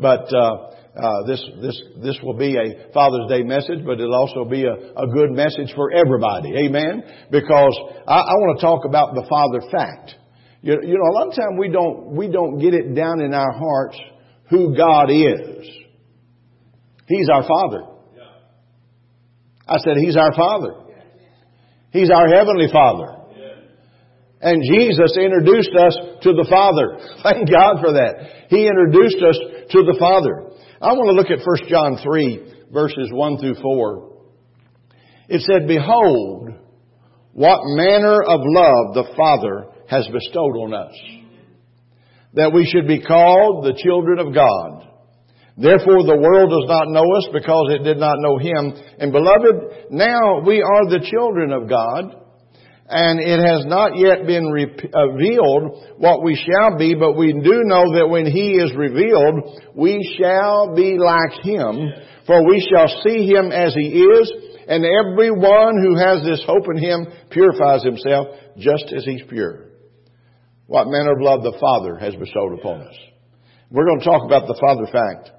[0.00, 4.44] But uh, uh, this this this will be a Father's Day message, but it'll also
[4.44, 6.52] be a, a good message for everybody.
[6.56, 7.02] Amen.
[7.30, 10.14] Because I, I want to talk about the Father fact.
[10.62, 13.34] You, you know, a lot of time we don't we don't get it down in
[13.34, 13.98] our hearts
[14.50, 15.68] who God is.
[17.06, 17.86] He's our Father.
[19.68, 20.74] I said He's our Father.
[21.92, 23.19] He's our Heavenly Father.
[24.40, 26.96] And Jesus introduced us to the Father.
[27.22, 28.48] Thank God for that.
[28.48, 29.38] He introduced us
[29.70, 30.48] to the Father.
[30.80, 34.10] I want to look at 1 John 3, verses 1 through 4.
[35.28, 36.54] It said, Behold,
[37.32, 40.94] what manner of love the Father has bestowed on us,
[42.34, 44.88] that we should be called the children of God.
[45.58, 48.72] Therefore the world does not know us because it did not know Him.
[48.98, 52.19] And beloved, now we are the children of God
[52.90, 57.62] and it has not yet been uh, revealed what we shall be, but we do
[57.62, 61.92] know that when He is revealed, we shall be like Him,
[62.26, 64.32] for we shall see Him as He is,
[64.66, 68.26] and everyone who has this hope in Him purifies himself
[68.58, 69.66] just as He's pure.
[70.66, 72.96] What manner of love the Father has bestowed upon us.
[73.70, 75.30] We're going to talk about the Father fact.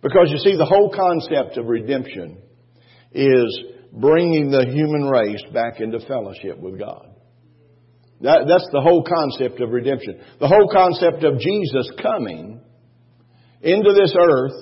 [0.00, 2.38] Because you see, the whole concept of redemption
[3.12, 3.62] is
[3.94, 7.08] bringing the human race back into fellowship with God.
[8.20, 10.20] That, that's the whole concept of redemption.
[10.40, 12.60] The whole concept of Jesus coming
[13.60, 14.52] into this earth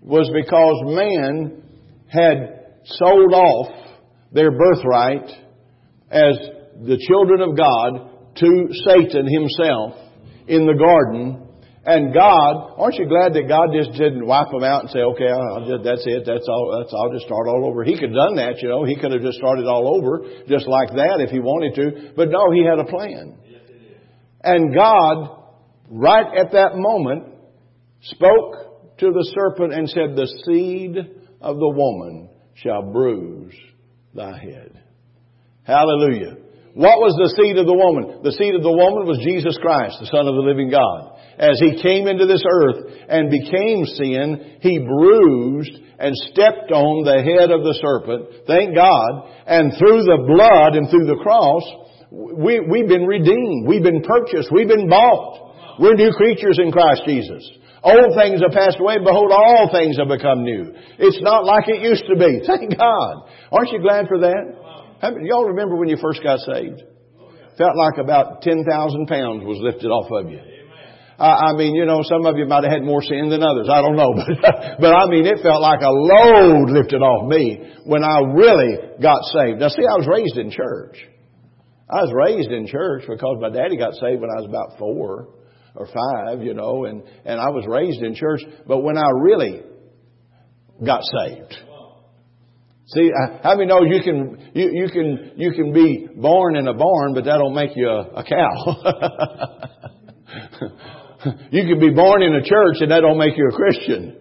[0.00, 1.62] was because man
[2.06, 3.98] had sold off
[4.32, 5.28] their birthright
[6.10, 6.38] as
[6.82, 9.94] the children of God to Satan himself
[10.46, 11.46] in the garden
[11.90, 15.26] and God, aren't you glad that God just didn't wipe them out and say, okay,
[15.66, 17.82] just, that's it, that's all, that's, I'll just start all over.
[17.82, 18.84] He could have done that, you know.
[18.84, 22.12] He could have just started all over just like that if he wanted to.
[22.14, 23.38] But no, he had a plan.
[24.44, 25.42] And God,
[25.90, 27.34] right at that moment,
[28.02, 30.96] spoke to the serpent and said, the seed
[31.40, 33.56] of the woman shall bruise
[34.14, 34.80] thy head.
[35.64, 36.36] Hallelujah.
[36.74, 38.22] What was the seed of the woman?
[38.22, 41.58] The seed of the woman was Jesus Christ, the Son of the living God as
[41.58, 47.48] he came into this earth and became sin, he bruised and stepped on the head
[47.48, 48.44] of the serpent.
[48.46, 49.24] Thank God.
[49.48, 51.64] And through the blood and through the cross,
[52.12, 53.66] we, we've been redeemed.
[53.66, 54.52] We've been purchased.
[54.52, 55.80] We've been bought.
[55.80, 57.40] We're new creatures in Christ Jesus.
[57.82, 59.00] Old things have passed away.
[59.00, 60.76] Behold, all things have become new.
[61.00, 62.44] It's not like it used to be.
[62.46, 63.14] Thank God.
[63.50, 65.16] Aren't you glad for that?
[65.24, 66.84] Y'all remember when you first got saved?
[67.56, 68.68] Felt like about 10,000
[69.06, 70.59] pounds was lifted off of you.
[71.20, 73.68] I, I mean, you know, some of you might have had more sin than others.
[73.70, 74.14] I don't know.
[74.40, 78.96] But, but I mean, it felt like a load lifted off me when I really
[79.02, 79.60] got saved.
[79.60, 80.96] Now see, I was raised in church.
[81.90, 85.28] I was raised in church because my daddy got saved when I was about four
[85.76, 88.40] or five, you know, and, and I was raised in church.
[88.66, 89.60] But when I really
[90.82, 91.54] got saved,
[92.92, 93.08] See,
[93.44, 97.14] how many know you can you, you can you can be born in a barn,
[97.14, 99.60] but that don't make you a, a cow.
[101.50, 104.16] you can be born in a church and that don't make you a Christian.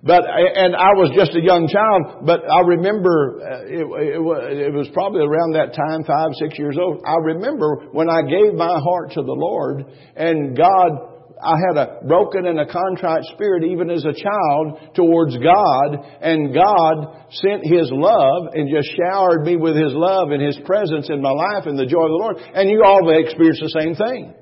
[0.00, 4.72] But, and I was just a young child, but I remember, uh, it, it, it
[4.72, 7.02] was probably around that time, five, six years old.
[7.02, 12.06] I remember when I gave my heart to the Lord and God I had a
[12.06, 15.88] broken and a contrite spirit even as a child towards God
[16.20, 21.08] and God sent His love and just showered me with His love and His presence
[21.10, 22.36] in my life and the joy of the Lord.
[22.54, 24.34] And you all experienced the same thing.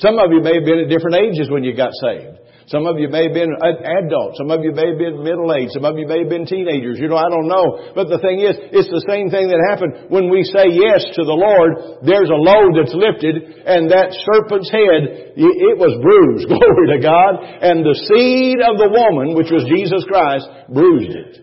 [0.00, 2.40] Some of you may have been at different ages when you got saved.
[2.72, 4.38] Some of you may have been adults.
[4.38, 5.74] Some of you may have been middle aged.
[5.74, 7.02] Some of you may have been teenagers.
[7.02, 7.92] You know, I don't know.
[7.98, 11.26] But the thing is, it's the same thing that happened when we say yes to
[11.26, 12.00] the Lord.
[12.06, 16.46] There's a load that's lifted and that serpent's head, it was bruised.
[16.54, 17.42] Glory to God.
[17.58, 21.34] And the seed of the woman, which was Jesus Christ, bruised it.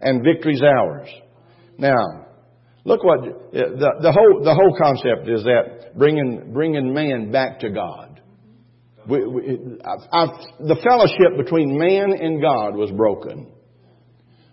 [0.00, 1.12] And victory's ours.
[1.76, 2.23] Now,
[2.84, 3.22] Look what
[3.52, 8.20] the, the whole the whole concept is that bringing bringing man back to God.
[9.08, 10.26] We, we, I, I,
[10.60, 13.52] the fellowship between man and God was broken,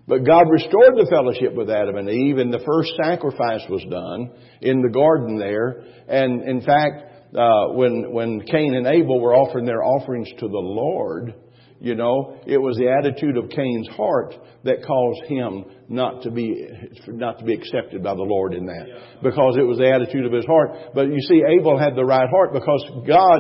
[0.07, 4.31] but God restored the fellowship with Adam and Eve, and the first sacrifice was done
[4.61, 5.83] in the garden there.
[6.07, 10.57] And in fact, uh, when when Cain and Abel were offering their offerings to the
[10.57, 11.33] Lord,
[11.81, 16.69] you know, it was the attitude of Cain's heart that caused him not to be
[17.07, 18.85] not to be accepted by the Lord in that,
[19.23, 20.93] because it was the attitude of his heart.
[20.93, 23.39] But you see, Abel had the right heart because God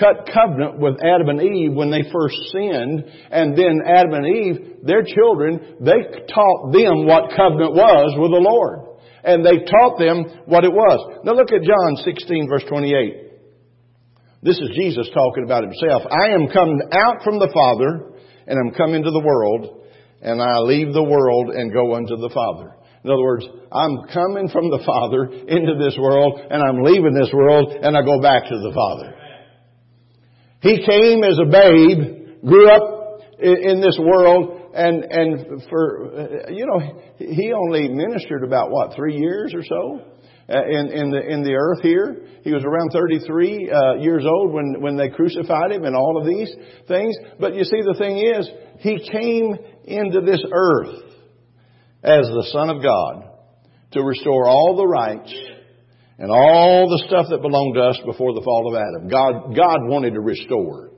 [0.00, 4.88] cut covenant with Adam and Eve when they first sinned, and then Adam and Eve,
[4.88, 10.24] their children, they taught them what covenant was with the Lord, and they taught them
[10.48, 11.20] what it was.
[11.22, 13.27] Now look at John 16 verse 28.
[14.42, 16.02] This is Jesus talking about himself.
[16.10, 18.12] I am come out from the Father,
[18.46, 19.82] and I'm come into the world,
[20.22, 22.74] and I leave the world and go unto the Father.
[23.02, 27.32] In other words, I'm coming from the Father into this world, and I'm leaving this
[27.32, 29.14] world, and I go back to the Father.
[30.60, 37.02] He came as a babe, grew up in this world, and and for you know
[37.18, 40.00] he only ministered about what three years or so
[40.48, 42.24] in in the in the earth here.
[42.42, 46.26] He was around 33 uh, years old when when they crucified him and all of
[46.26, 46.50] these
[46.86, 47.14] things.
[47.38, 48.48] But you see, the thing is,
[48.78, 51.02] he came into this earth
[52.02, 53.24] as the Son of God
[53.92, 55.34] to restore all the rights
[56.18, 59.08] and all the stuff that belonged to us before the fall of Adam.
[59.08, 60.90] God, God wanted to restore.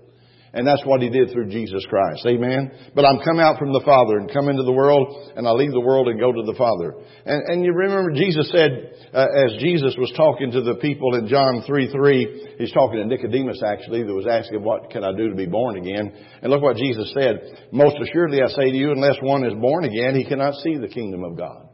[0.53, 2.27] And that's what He did through Jesus Christ.
[2.27, 2.73] Amen?
[2.95, 5.71] But I'm come out from the Father and come into the world and I leave
[5.71, 6.95] the world and go to the Father.
[7.25, 11.29] And, and you remember Jesus said, uh, as Jesus was talking to the people in
[11.29, 15.31] John 3 3, he's talking to Nicodemus actually that was asking, what can I do
[15.31, 16.13] to be born again?
[16.43, 17.71] And look what Jesus said.
[17.71, 20.89] Most assuredly I say to you, unless one is born again, he cannot see the
[20.89, 21.69] kingdom of God.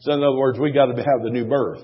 [0.00, 1.82] So in other words, we got to have the new birth.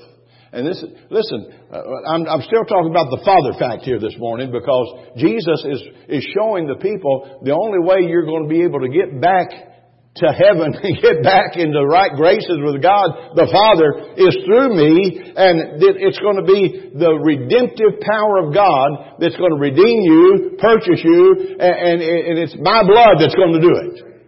[0.56, 0.80] And this,
[1.12, 4.88] listen, uh, I'm, I'm still talking about the Father fact here this morning because
[5.20, 8.88] Jesus is, is showing the people the only way you're going to be able to
[8.88, 14.32] get back to heaven and get back into right graces with God the Father is
[14.48, 19.60] through me and it's going to be the redemptive power of God that's going to
[19.60, 24.24] redeem you, purchase you, and, it's my blood that's going to do it.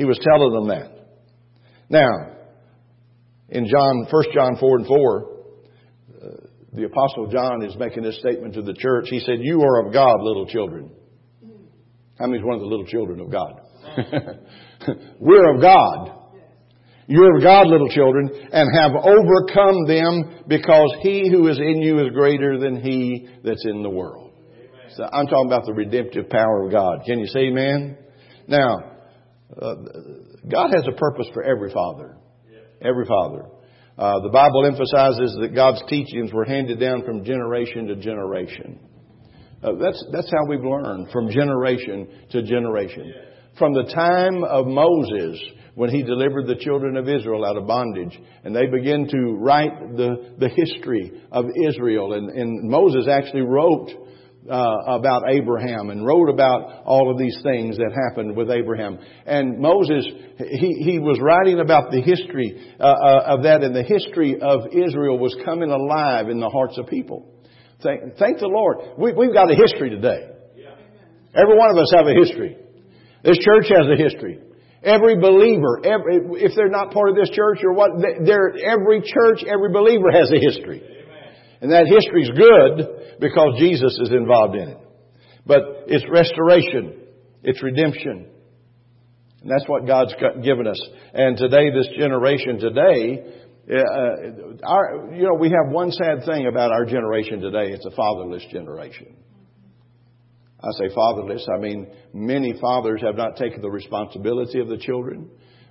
[0.00, 0.96] He was telling them that.
[1.92, 2.40] Now,
[3.52, 5.31] in John, 1 John 4 and 4,
[6.72, 9.06] the Apostle John is making this statement to the church.
[9.10, 10.90] He said, You are of God, little children.
[12.18, 13.60] How many is one of the little children of God?
[15.18, 16.18] We're of God.
[17.08, 21.98] You're of God, little children, and have overcome them because he who is in you
[22.06, 24.30] is greater than he that's in the world.
[24.96, 27.00] So I'm talking about the redemptive power of God.
[27.04, 27.98] Can you say amen?
[28.46, 28.92] Now,
[29.60, 29.74] uh,
[30.50, 32.16] God has a purpose for every father.
[32.80, 33.46] Every father.
[34.02, 38.80] Uh, the Bible emphasizes that God's teachings were handed down from generation to generation.
[39.62, 43.14] Uh, that's, that's how we've learned from generation to generation.
[43.56, 45.40] From the time of Moses,
[45.76, 49.96] when he delivered the children of Israel out of bondage, and they began to write
[49.96, 53.88] the, the history of Israel, and, and Moses actually wrote
[54.50, 58.98] uh, about Abraham and wrote about all of these things that happened with Abraham.
[59.24, 60.04] And Moses,
[60.38, 64.66] he, he was writing about the history uh, uh, of that, and the history of
[64.72, 67.28] Israel was coming alive in the hearts of people.
[67.82, 68.78] Thank, thank the Lord.
[68.98, 70.28] We, we've got a history today.
[71.34, 72.56] Every one of us have a history.
[73.24, 74.38] This church has a history.
[74.82, 79.70] Every believer, every, if they're not part of this church or what, every church, every
[79.72, 80.82] believer has a history.
[81.62, 84.78] And that history is good because Jesus is involved in it.
[85.46, 86.98] But it's restoration.
[87.44, 88.26] It's redemption.
[89.40, 90.12] And that's what God's
[90.44, 90.80] given us.
[91.14, 93.24] And today, this generation today,
[93.70, 97.72] uh, our, you know, we have one sad thing about our generation today.
[97.72, 99.16] It's a fatherless generation.
[100.60, 105.28] I say fatherless, I mean many fathers have not taken the responsibility of the children.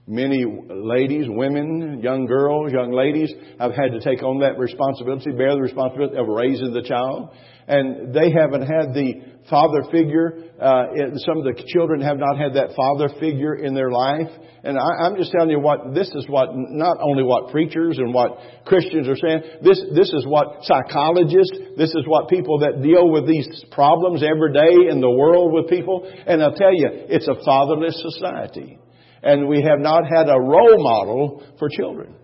[0.07, 5.53] Many ladies, women, young girls, young ladies have had to take on that responsibility, bear
[5.53, 7.29] the responsibility of raising the child.
[7.67, 9.13] And they haven't had the
[9.47, 10.49] father figure.
[10.59, 14.27] Uh, some of the children have not had that father figure in their life.
[14.63, 18.11] And I, I'm just telling you what, this is what, not only what preachers and
[18.11, 23.05] what Christians are saying, this, this is what psychologists, this is what people that deal
[23.09, 26.09] with these problems every day in the world with people.
[26.25, 28.81] And I'll tell you, it's a fatherless society
[29.23, 32.15] and we have not had a role model for children.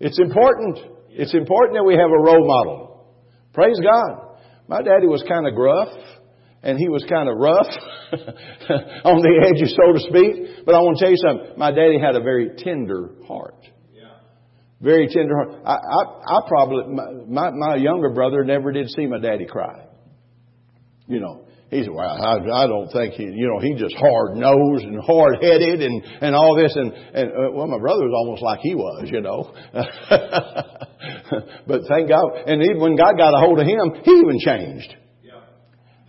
[0.00, 0.78] It's important.
[1.10, 3.06] It's important that we have a role model.
[3.52, 4.36] Praise God.
[4.68, 5.88] My daddy was kind of gruff
[6.62, 7.66] and he was kind of rough
[9.04, 10.64] on the edges, so to speak.
[10.66, 11.58] But I want to tell you something.
[11.58, 13.64] My daddy had a very tender heart.
[14.80, 15.62] Very tender heart.
[15.64, 16.94] I, I, I probably,
[17.26, 19.86] my, my younger brother never did see my daddy cry.
[21.06, 24.36] You know, he said, well, I, I don't think he, you know, he just hard
[24.36, 26.74] nosed and hard headed and, and all this.
[26.74, 29.52] And, and, uh, well, my brother was almost like he was, you know.
[31.66, 32.24] but thank God.
[32.46, 34.96] And even when God got a hold of him, he even changed.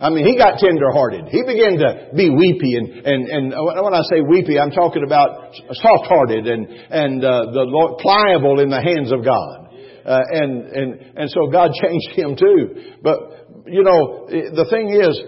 [0.00, 1.28] I mean, he got tender-hearted.
[1.28, 5.52] He began to be weepy, and and and when I say weepy, I'm talking about
[5.72, 9.68] soft-hearted and and uh, the Lord, pliable in the hands of God.
[10.06, 12.96] Uh, and and and so God changed him too.
[13.02, 15.20] But you know, the thing is,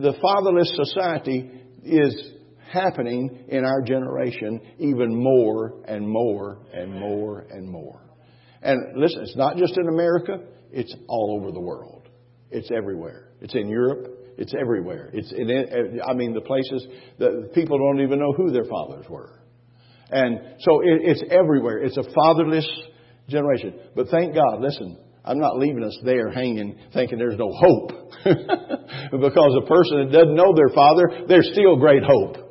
[0.00, 1.50] the fatherless society
[1.84, 2.32] is
[2.72, 8.00] happening in our generation even more and more and more and more.
[8.62, 10.38] And listen, it's not just in America,
[10.72, 12.08] it's all over the world.
[12.50, 13.28] It's everywhere.
[13.40, 14.06] It's in Europe.
[14.36, 15.10] It's everywhere.
[15.12, 16.86] It's in, I mean, the places
[17.18, 19.40] that people don't even know who their fathers were.
[20.10, 21.78] And so it, it's everywhere.
[21.78, 22.68] It's a fatherless
[23.28, 23.74] generation.
[23.94, 27.92] But thank God, listen, I'm not leaving us there hanging thinking there's no hope.
[28.24, 32.44] because a person that doesn't know their father, there's still great hope.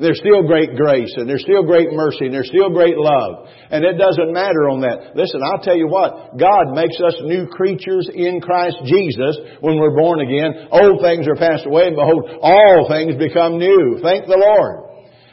[0.00, 3.50] There's still great grace and there's still great mercy and there's still great love.
[3.70, 5.14] And it doesn't matter on that.
[5.14, 9.98] Listen, I'll tell you what, God makes us new creatures in Christ Jesus when we're
[9.98, 10.70] born again.
[10.70, 13.98] Old things are passed away and behold, all things become new.
[14.02, 14.86] Thank the Lord.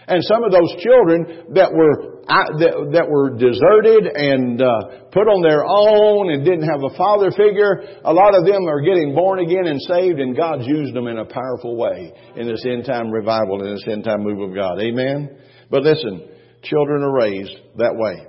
[0.07, 5.61] And some of those children that were that, were deserted and uh, put on their
[5.61, 9.67] own and didn't have a father figure, a lot of them are getting born again
[9.67, 13.61] and saved, and God's used them in a powerful way in this end time revival,
[13.63, 14.81] in this end time move of God.
[14.81, 15.37] Amen.
[15.69, 16.27] But listen,
[16.63, 18.27] children are raised that way.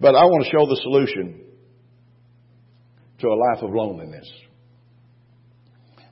[0.00, 1.40] But I want to show the solution
[3.20, 4.28] to a life of loneliness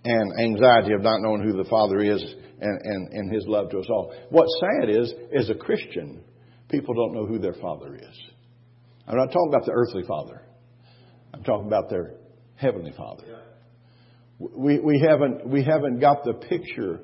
[0.05, 2.23] and anxiety of not knowing who the Father is
[2.61, 4.15] and, and, and His love to us all.
[4.31, 6.23] What's sad is, as a Christian,
[6.69, 8.21] people don't know who their Father is.
[9.07, 10.43] I'm not talking about the earthly Father.
[11.33, 12.15] I'm talking about their
[12.57, 13.25] Heavenly Father.
[14.39, 17.01] We, we, haven't, we haven't got the picture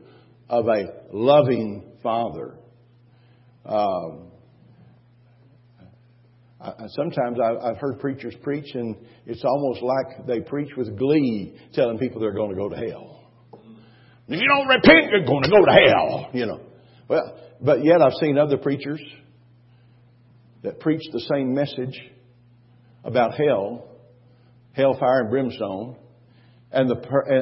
[0.49, 2.57] of a loving Father.
[3.65, 4.31] Um,
[6.61, 11.57] I, sometimes I, I've heard preachers preach, and it's almost like they preach with glee,
[11.73, 13.21] telling people they're going to go to hell.
[14.29, 16.31] If you don't repent, you're going to go to hell.
[16.33, 16.61] You know.
[17.09, 19.01] Well, but yet I've seen other preachers
[20.63, 21.99] that preach the same message
[23.05, 23.89] about hell,
[24.73, 25.97] hellfire and brimstone,
[26.73, 26.97] and the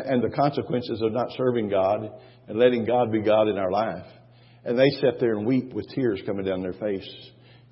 [0.06, 2.08] and the consequences of not serving God
[2.46, 4.06] and letting God be God in our life.
[4.64, 7.08] And they sit there and weep with tears coming down their face,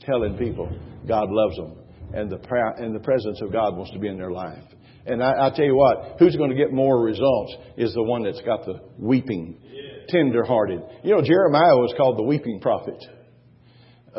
[0.01, 0.69] telling people
[1.07, 2.39] God loves them and the
[2.79, 4.63] and the presence of God wants to be in their life.
[5.07, 8.25] And I, I tell you what, who's going to get more results is the one
[8.25, 9.61] that's got the weeping,
[10.09, 10.83] tender hearted.
[11.05, 13.05] You know, Jeremiah was called the weeping prophet.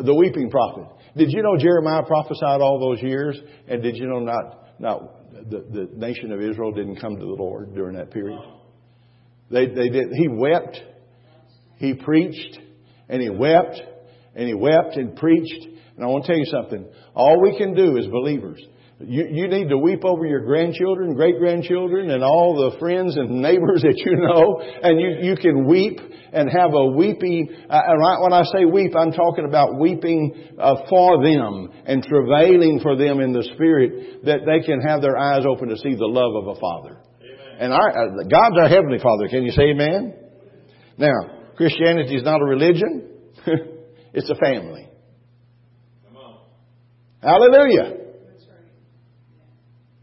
[0.01, 0.87] The weeping prophet.
[1.17, 3.37] Did you know Jeremiah prophesied all those years?
[3.67, 7.33] And did you know not, not the, the nation of Israel didn't come to the
[7.33, 8.39] Lord during that period?
[9.49, 10.07] They, they did.
[10.13, 10.79] He wept.
[11.77, 12.59] He preached
[13.09, 13.79] and he wept
[14.35, 15.65] and he wept and preached.
[15.95, 16.85] And I want to tell you something.
[17.15, 18.61] All we can do as believers
[18.99, 23.41] you, you need to weep over your grandchildren, great grandchildren, and all the friends and
[23.41, 24.59] neighbors that you know.
[24.81, 25.99] And you, you can weep
[26.33, 27.49] and have a weeping.
[27.69, 27.79] Uh,
[28.21, 33.19] when I say weep, I'm talking about weeping uh, for them and travailing for them
[33.19, 36.57] in the spirit that they can have their eyes open to see the love of
[36.57, 36.97] a father.
[37.21, 37.57] Amen.
[37.59, 39.27] And our, uh, God's our heavenly Father.
[39.27, 40.15] Can you say Amen?
[40.97, 43.11] Now, Christianity is not a religion;
[44.13, 44.89] it's a family.
[47.21, 48.06] Hallelujah.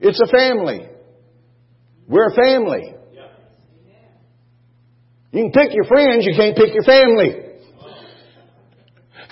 [0.06, 0.87] It's a family.
[2.06, 2.94] We're a family.
[5.32, 7.40] You can pick your friends, you can't pick your family.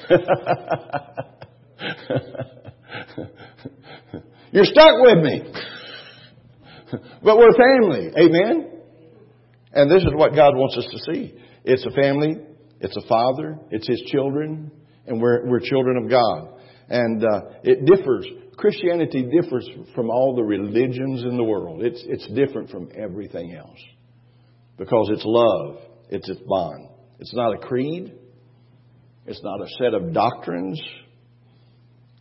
[4.52, 5.43] You're stuck with me.
[7.23, 8.11] But we're a family.
[8.17, 8.71] Amen?
[9.75, 11.35] And this is what God wants us to see.
[11.64, 12.38] It's a family.
[12.81, 13.59] It's a father.
[13.71, 14.71] It's His children.
[15.07, 16.49] And we're, we're children of God.
[16.88, 21.82] And uh, it differs Christianity differs from all the religions in the world.
[21.82, 23.78] It's, it's different from everything else.
[24.76, 25.78] Because it's love.
[26.11, 26.88] It's its bond.
[27.18, 28.12] It's not a creed.
[29.26, 30.80] It's not a set of doctrines.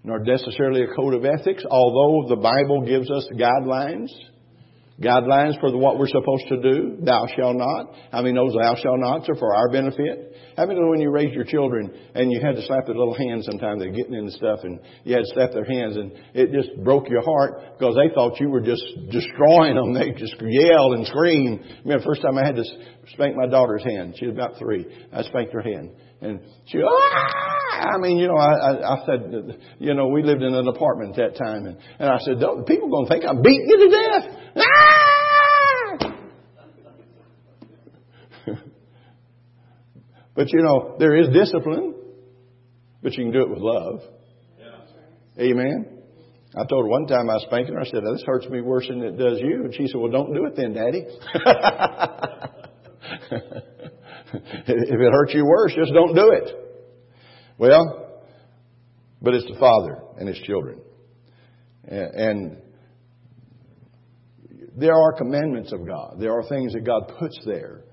[0.04, 4.10] Nor necessarily a code of ethics, although the Bible gives us guidelines
[5.02, 6.98] guidelines for what we're supposed to do.
[7.02, 7.96] Thou shalt not.
[8.12, 10.36] How many knows thou shalt nots are for our benefit?
[10.56, 13.16] How many know when you raised your children and you had to slap their little
[13.16, 16.52] hands sometimes, they're getting into stuff and you had to slap their hands and it
[16.52, 19.94] just broke your heart because they thought you were just destroying them.
[19.94, 21.62] They just yelled and screamed.
[21.62, 22.64] I mean, the first time I had to
[23.14, 24.86] spank my daughter's hand, she was about three.
[25.12, 25.92] I spanked her hand.
[26.22, 27.62] And she, ah!
[27.96, 31.18] I mean, you know, I, I, I said, you know, we lived in an apartment
[31.18, 32.36] at that time, and, and I said,
[32.68, 34.26] people are going to think I'm beating you to death.
[34.58, 36.16] Ah!
[40.36, 41.96] but you know, there is discipline,
[43.02, 44.02] but you can do it with love.
[44.60, 45.44] Yeah.
[45.44, 46.02] Amen.
[46.54, 47.80] I told her one time I spanked her.
[47.80, 50.34] I said, "This hurts me worse than it does you." And she said, "Well, don't
[50.34, 51.08] do it then, Daddy."
[54.34, 56.56] if it hurts you worse, just don't do it.
[57.58, 58.22] Well,
[59.22, 60.82] but it's the Father and His children.
[61.84, 62.58] And
[64.76, 66.16] there are commandments of God.
[66.20, 67.84] There are things that God puts there.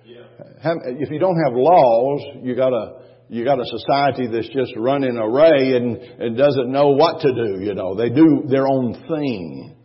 [0.84, 5.18] If you don't have laws, you got a you got a society that's just running
[5.18, 7.62] array and, and doesn't know what to do.
[7.62, 9.76] You know, they do their own thing.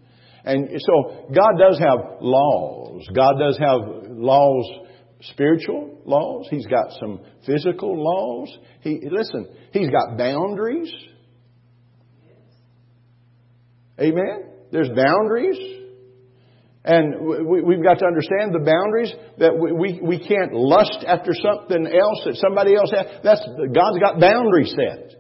[0.45, 3.05] And so God does have laws.
[3.13, 4.82] God does have laws,
[5.31, 6.47] spiritual laws.
[6.49, 8.57] He's got some physical laws.
[8.81, 10.93] He, listen, He's got boundaries.
[13.99, 14.49] Amen?
[14.71, 15.79] There's boundaries.
[16.85, 21.87] And we, have got to understand the boundaries that we, we, can't lust after something
[21.87, 23.05] else that somebody else has.
[23.23, 23.41] That's,
[23.73, 25.15] God's got boundaries set.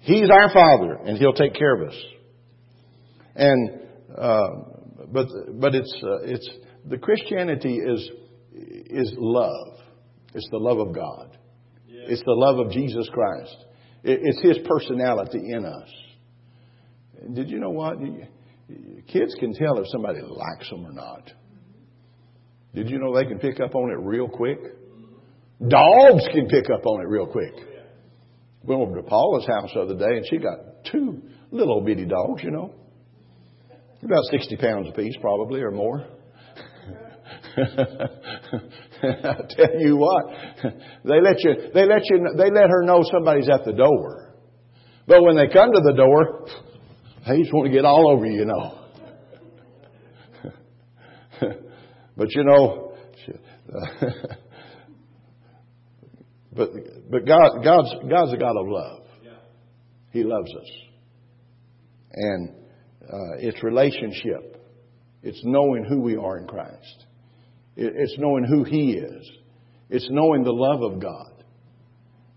[0.00, 1.96] He's our Father, and He'll take care of us.
[3.34, 3.80] And,
[4.16, 4.48] uh,
[5.12, 5.26] but,
[5.60, 6.48] but it's, uh, it's,
[6.88, 8.08] the Christianity is,
[8.56, 9.78] is love.
[10.34, 11.36] It's the love of God.
[11.88, 12.02] Yeah.
[12.08, 13.56] It's the love of Jesus Christ.
[14.02, 15.88] It's His personality in us.
[17.34, 17.98] Did you know what?
[19.08, 21.30] Kids can tell if somebody likes them or not.
[22.74, 24.58] Did you know they can pick up on it real quick?
[25.66, 27.54] Dogs can pick up on it real quick.
[28.62, 30.58] Went over to Paula's house the other day and she got
[30.90, 32.74] two little bitty dogs, you know.
[34.02, 36.06] About 60 pounds apiece, probably, or more.
[38.52, 40.24] I tell you what,
[41.04, 44.34] they let you, they let you, they let her know somebody's at the door.
[45.06, 46.46] But when they come to the door,
[47.28, 48.78] they just want to get all over you, you know.
[52.16, 52.94] but you know,
[56.52, 56.70] but
[57.10, 59.02] but God God's God's a God of love.
[60.10, 60.70] He loves us,
[62.12, 62.48] and
[63.02, 64.62] uh, it's relationship.
[65.22, 67.05] It's knowing who we are in Christ.
[67.76, 69.30] It's knowing who He is.
[69.90, 71.44] It's knowing the love of God.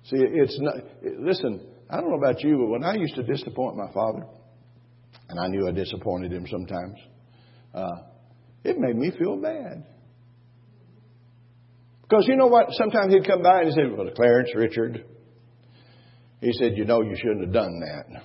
[0.03, 0.75] See, it's not.
[1.19, 4.25] Listen, I don't know about you, but when I used to disappoint my father,
[5.29, 6.97] and I knew I disappointed him sometimes.
[7.73, 8.03] Uh,
[8.63, 9.85] it made me feel bad.
[12.01, 12.67] Because you know what?
[12.71, 15.05] Sometimes he'd come by and he'd say, Well, Clarence, Richard,
[16.41, 18.23] he said, You know, you shouldn't have done that.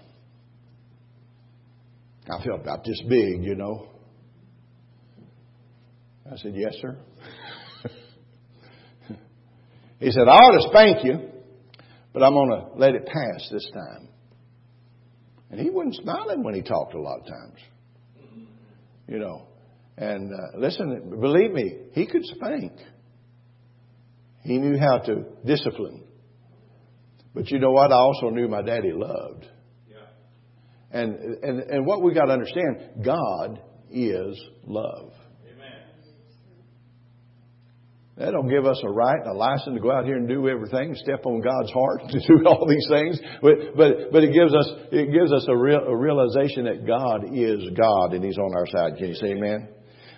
[2.31, 3.89] I felt about this big, you know.
[6.35, 6.99] I said, Yes, sir.
[10.01, 11.31] he said, I ought to spank you,
[12.13, 14.09] but I'm going to let it pass this time.
[15.51, 17.61] And he wasn't smiling when he talked a lot of times.
[19.07, 19.47] You know.
[19.97, 22.73] And uh, listen, believe me, he could spank.
[24.43, 26.03] He knew how to discipline.
[27.33, 27.93] But you know what?
[27.93, 29.47] I also knew my daddy loved.
[29.89, 29.97] Yeah.
[30.91, 33.61] And, and, and what we got to understand, God
[33.93, 35.13] is love.
[38.17, 40.49] That don't give us a right and a license to go out here and do
[40.49, 43.19] everything, step on God's heart to do all these things.
[43.43, 47.35] But, but, but it gives us, it gives us a, real, a realization that God
[47.35, 48.99] is God and He's on our side.
[48.99, 49.69] Can you say amen?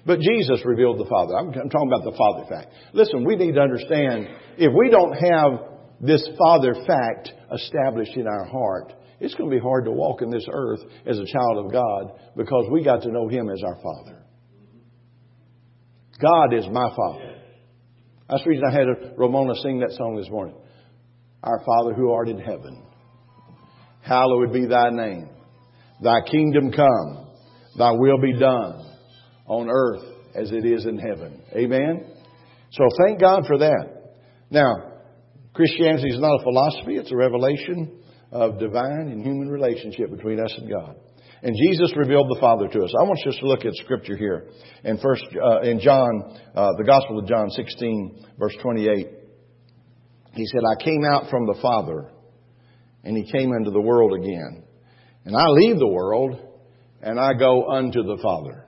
[0.04, 1.36] But Jesus revealed the Father.
[1.36, 2.74] I'm, I'm talking about the Father fact.
[2.92, 4.28] Listen, we need to understand
[4.58, 9.60] if we don't have this Father fact established in our heart, it's going to be
[9.60, 13.10] hard to walk in this earth as a child of God because we got to
[13.10, 14.22] know Him as our Father.
[16.20, 17.36] God is my Father.
[18.28, 18.86] That's the reason I had
[19.16, 20.56] Ramona sing that song this morning.
[21.42, 22.84] Our Father who art in heaven,
[24.02, 25.28] hallowed be thy name.
[26.02, 27.28] Thy kingdom come,
[27.78, 28.84] thy will be done
[29.46, 30.02] on earth
[30.34, 31.40] as it is in heaven.
[31.54, 32.04] Amen?
[32.72, 34.14] So thank God for that.
[34.50, 34.92] Now,
[35.54, 38.00] Christianity is not a philosophy, it's a revelation
[38.32, 40.96] of divine and human relationship between us and God.
[41.42, 42.92] And Jesus revealed the Father to us.
[42.98, 44.48] I want us to look at Scripture here.
[44.84, 49.08] In first, uh, in John, uh, the Gospel of John 16, verse 28,
[50.32, 52.10] he said, "I came out from the Father,
[53.04, 54.64] and He came into the world again,
[55.24, 56.38] and I leave the world,
[57.02, 58.64] and I go unto the Father."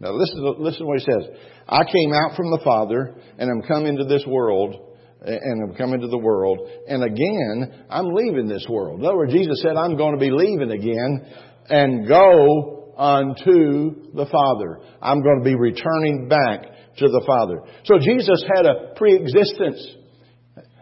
[0.00, 1.28] Now listen, listen to what he says.
[1.68, 4.88] I came out from the Father, and I'm come into this world,
[5.20, 9.00] and I'm coming to the world, and again, I'm leaving this world.
[9.00, 11.26] In other words, Jesus said, I'm going to be leaving again,
[11.68, 14.80] and go unto the Father.
[15.00, 16.62] I'm going to be returning back
[16.98, 17.62] to the Father.
[17.84, 19.94] So Jesus had a pre-existence.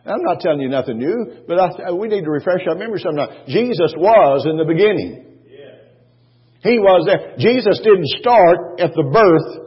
[0.07, 3.49] I'm not telling you nothing new, but I, we need to refresh our memory sometimes.
[3.49, 5.25] Jesus was in the beginning.
[6.62, 7.37] He was there.
[7.38, 9.66] Jesus didn't start at the birth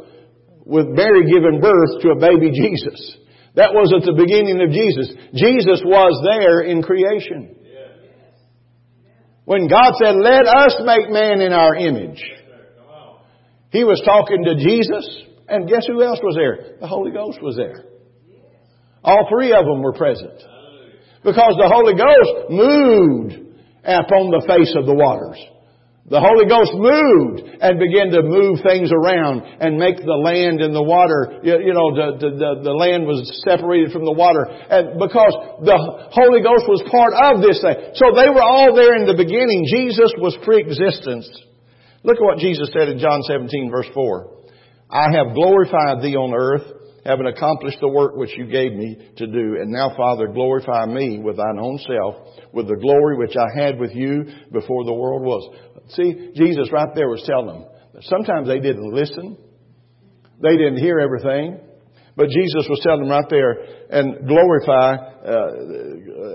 [0.65, 3.17] with Mary giving birth to a baby Jesus.
[3.55, 5.11] That was at the beginning of Jesus.
[5.33, 7.55] Jesus was there in creation.
[9.49, 12.21] When God said, let us make man in our image.
[13.71, 16.77] He was talking to Jesus, and guess who else was there?
[16.79, 17.85] The Holy Ghost was there.
[19.03, 20.39] All three of them were present.
[21.23, 23.33] Because the Holy Ghost moved
[23.83, 25.39] upon the face of the waters.
[26.09, 30.73] The Holy Ghost moved and began to move things around and make the land and
[30.73, 34.41] the water, you, know, the, the, the, land was separated from the water.
[34.49, 35.77] And because the
[36.09, 37.93] Holy Ghost was part of this thing.
[37.93, 39.69] So they were all there in the beginning.
[39.69, 41.29] Jesus was pre-existence.
[42.01, 44.39] Look at what Jesus said in John 17 verse 4.
[44.89, 46.65] I have glorified thee on earth,
[47.05, 49.57] having accomplished the work which you gave me to do.
[49.61, 52.15] And now, Father, glorify me with thine own self,
[52.53, 55.55] with the glory which I had with you before the world was.
[55.89, 57.65] See, Jesus right there was telling them.
[58.01, 59.37] Sometimes they didn't listen.
[60.41, 61.59] They didn't hear everything.
[62.19, 63.55] But Jesus was telling them right there,
[63.89, 65.51] and glorify, uh,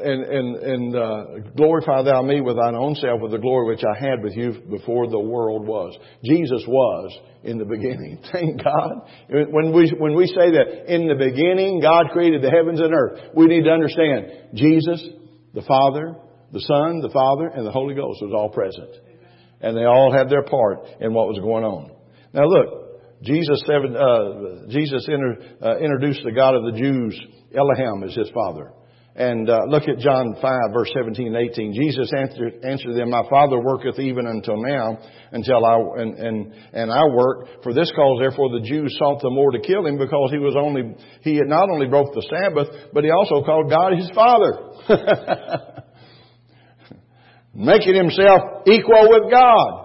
[0.00, 3.84] and, and, and uh, glorify thou me with thine own self with the glory which
[3.84, 5.94] I had with you before the world was.
[6.24, 8.18] Jesus was in the beginning.
[8.32, 8.92] Thank God.
[9.28, 13.20] When we, when we say that in the beginning God created the heavens and earth,
[13.36, 15.06] we need to understand Jesus,
[15.52, 16.16] the Father,
[16.50, 19.03] the Son, the Father, and the Holy Ghost was all present.
[19.64, 21.90] And they all had their part in what was going on.
[22.34, 22.84] Now look,
[23.22, 27.18] Jesus, uh, Jesus inter, uh, introduced the God of the Jews,
[27.56, 28.72] Elohim, as his father.
[29.16, 31.72] And uh, look at John 5, verse 17 and 18.
[31.72, 34.98] Jesus answered, answered them, My Father worketh even until now,
[35.32, 37.62] until I, and, and, and I work.
[37.62, 40.56] For this cause, therefore, the Jews sought the more to kill him, because he was
[40.60, 45.80] only, he had not only broke the Sabbath, but he also called God his Father.
[47.54, 49.84] Making himself equal with God.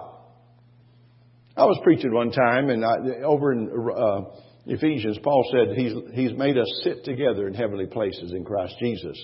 [1.56, 4.20] I was preaching one time, and I, over in uh,
[4.66, 9.18] Ephesians, Paul said he's, he's made us sit together in heavenly places in Christ Jesus.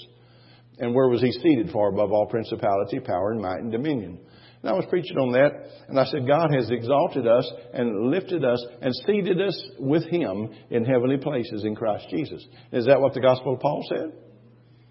[0.79, 4.19] And where was he seated far above all principality, power, and might, and dominion?
[4.63, 5.53] And I was preaching on that,
[5.89, 10.51] and I said, God has exalted us and lifted us and seated us with him
[10.71, 12.45] in heavenly places in Christ Jesus.
[12.73, 14.13] Is that what the Gospel of Paul said?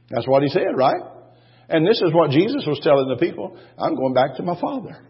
[0.09, 1.01] That's what he said, right?
[1.69, 3.57] And this is what Jesus was telling the people.
[3.77, 5.01] I'm going back to my Father.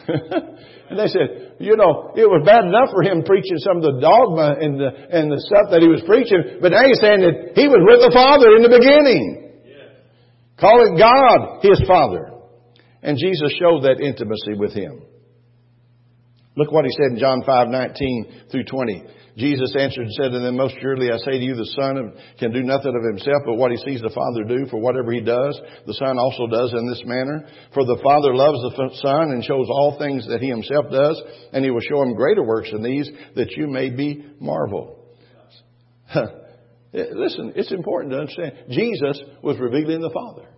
[0.08, 4.00] and they said, you know, it was bad enough for him preaching some of the
[4.00, 7.52] dogma and the, and the stuff that he was preaching, but now he's saying that
[7.58, 9.50] he was with the Father in the beginning.
[10.58, 12.30] Calling God his Father.
[13.02, 15.02] And Jesus showed that intimacy with him.
[16.60, 19.04] Look what he said in John 5, 19 through 20.
[19.38, 22.52] Jesus answered and said to them, Most surely I say to you, the Son can
[22.52, 25.58] do nothing of himself but what he sees the Father do, for whatever he does,
[25.86, 27.48] the Son also does in this manner.
[27.72, 31.22] For the Father loves the Son and shows all things that he himself does,
[31.54, 34.98] and he will show him greater works than these, that you may be marveled.
[36.92, 38.52] Eh, listen, it's important to understand.
[38.68, 40.48] Jesus was revealing the Father.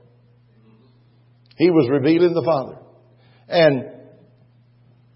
[1.58, 2.78] He was revealing the Father.
[3.48, 4.01] And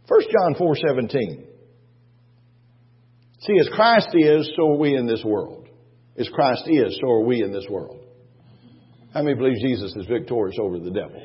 [0.09, 1.47] 1 John 4 17.
[3.41, 5.69] See, as Christ is, so are we in this world.
[6.19, 8.01] As Christ is, so are we in this world.
[9.13, 11.23] How many believes Jesus is victorious over the devil?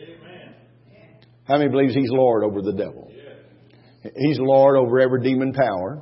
[1.46, 3.12] How many believes He's Lord over the devil?
[4.16, 6.02] He's Lord over every demon power.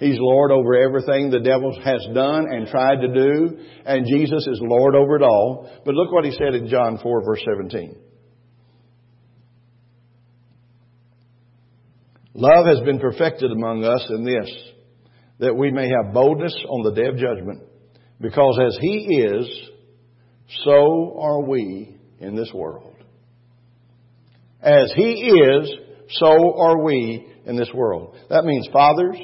[0.00, 4.58] He's Lord over everything the devil has done and tried to do, and Jesus is
[4.62, 5.70] Lord over it all.
[5.84, 7.96] But look what he said in John 4 verse 17.
[12.40, 14.50] Love has been perfected among us in this,
[15.40, 17.62] that we may have boldness on the day of judgment.
[18.18, 19.46] Because as He is,
[20.64, 22.96] so are we in this world.
[24.62, 25.70] As He is,
[26.12, 28.16] so are we in this world.
[28.30, 29.18] That means fathers,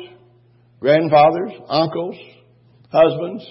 [0.80, 2.16] grandfathers, uncles,
[2.92, 3.46] husbands,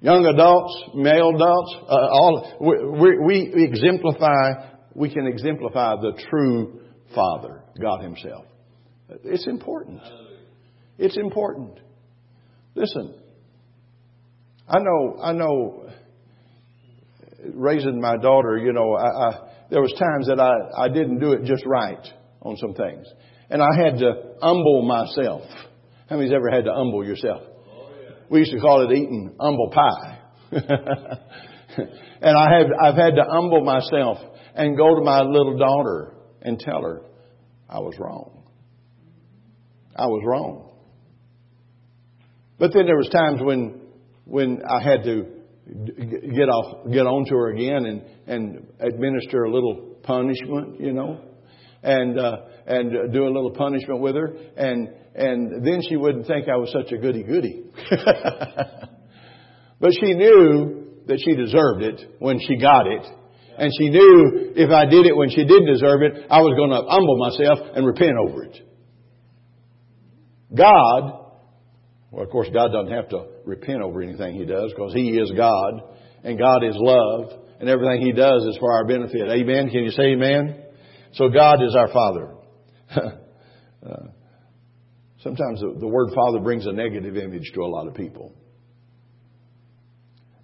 [0.00, 6.80] young adults, male adults, uh, all, we, we, we exemplify, we can exemplify the true
[7.14, 8.44] father, God Himself.
[9.24, 10.00] It's important.
[10.98, 11.78] It's important.
[12.74, 13.14] Listen,
[14.68, 15.90] I know, I know,
[17.54, 19.32] raising my daughter, you know, I, I,
[19.70, 22.06] there was times that I, I didn't do it just right
[22.42, 23.06] on some things.
[23.48, 25.42] And I had to humble myself.
[26.08, 27.42] How many's ever had to humble yourself?
[27.42, 27.88] Oh,
[28.30, 30.18] we used to call it eating humble pie.
[30.52, 34.18] and I have, I've had to humble myself
[34.54, 37.02] and go to my little daughter and tell her
[37.70, 38.42] I was wrong.
[39.96, 40.72] I was wrong.
[42.58, 43.80] But then there was times when
[44.24, 45.26] when I had to
[45.66, 51.20] get off, get onto her again and and administer a little punishment, you know,
[51.82, 56.48] and uh, and do a little punishment with her, and and then she wouldn't think
[56.48, 57.64] I was such a goody goody.
[59.80, 63.06] but she knew that she deserved it when she got it.
[63.60, 66.70] And she knew if I did it when she didn't deserve it, I was going
[66.70, 68.56] to humble myself and repent over it.
[70.56, 71.20] God
[72.10, 75.30] well, of course, God doesn't have to repent over anything He does because He is
[75.36, 75.82] God
[76.24, 79.28] and God is love and everything He does is for our benefit.
[79.28, 79.70] Amen?
[79.70, 80.64] Can you say amen?
[81.12, 82.34] So God is our Father.
[82.96, 84.06] uh,
[85.22, 88.34] sometimes the, the word Father brings a negative image to a lot of people.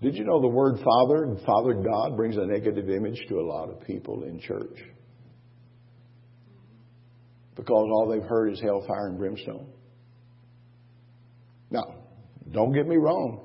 [0.02, 3.46] Did you know the word Father, and Father God, brings a negative image to a
[3.46, 4.78] lot of people in church?
[7.56, 9.66] because all they've heard is hellfire and brimstone.
[11.70, 11.82] Now,
[12.52, 13.42] don't get me wrong.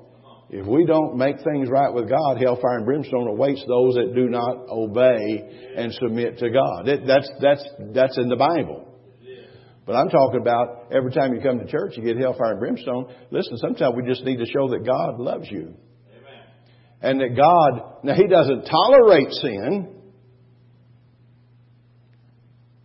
[0.50, 4.28] If we don't make things right with God, hellfire and brimstone awaits those that do
[4.28, 6.88] not obey and submit to God.
[6.88, 8.88] It, that's, that's, that's in the Bible.
[9.86, 13.12] But I'm talking about every time you come to church, you get hellfire and brimstone.
[13.30, 15.74] Listen, sometimes we just need to show that God loves you.
[17.02, 19.96] And that God, now He doesn't tolerate sin.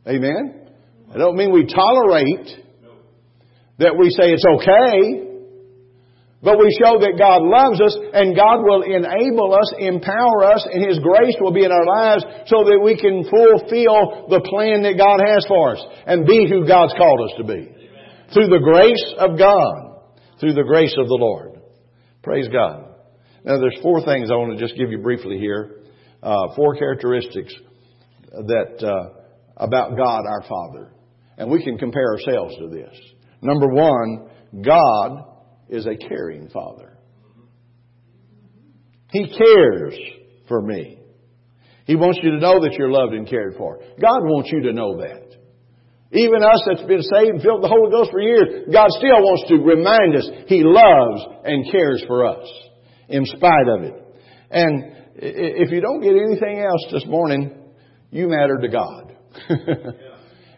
[0.08, 0.70] Amen?
[1.14, 2.66] I don't mean we tolerate
[3.80, 5.28] that we say it's okay.
[6.42, 10.86] But we show that God loves us and God will enable us, empower us, and
[10.86, 15.02] His grace will be in our lives so that we can fulfill the plan that
[15.02, 17.74] God has for us and be who God's called us to be.
[17.74, 18.34] Amen.
[18.34, 20.06] Through the grace of God.
[20.40, 21.60] Through the grace of the Lord.
[22.22, 22.87] Praise God.
[23.44, 25.82] Now there's four things I want to just give you briefly here.
[26.22, 27.54] Uh, four characteristics
[28.32, 29.22] that, uh,
[29.56, 30.92] about God our Father.
[31.38, 32.98] And we can compare ourselves to this.
[33.42, 34.30] Number one,
[34.64, 35.26] God
[35.70, 36.98] is a caring Father.
[39.12, 39.98] He cares
[40.48, 41.00] for me.
[41.86, 43.80] He wants you to know that you're loved and cared for.
[44.02, 45.28] God wants you to know that.
[46.12, 49.20] Even us that's been saved and filled with the Holy Ghost for years, God still
[49.24, 52.48] wants to remind us He loves and cares for us
[53.10, 53.94] in spite of it.
[54.52, 54.84] And
[55.16, 57.56] if you don't get anything else this morning,
[58.12, 59.16] you matter to God.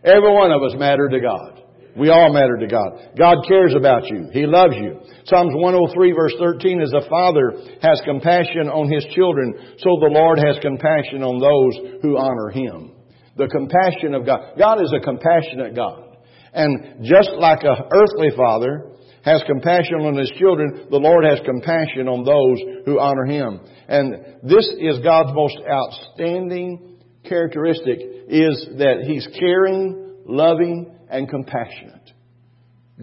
[0.04, 1.60] Every one of us matter to God.
[1.98, 3.18] We all matter to God.
[3.18, 4.30] God cares about you.
[4.32, 5.00] He loves you.
[5.26, 10.40] Psalms 103 verse 13 is the Father has compassion on His children, so the Lord
[10.40, 12.94] has compassion on those who honor Him.
[13.36, 14.58] The compassion of God.
[14.58, 16.18] God is a compassionate God.
[16.54, 18.89] And just like a earthly father
[19.24, 23.60] has compassion on his children, the Lord has compassion on those who honor Him.
[23.88, 32.12] And this is God's most outstanding characteristic is that He's caring, loving, and compassionate.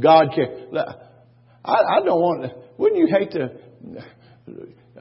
[0.01, 0.77] God can.
[1.65, 2.53] I, I don't want.
[2.79, 3.51] Wouldn't you hate to?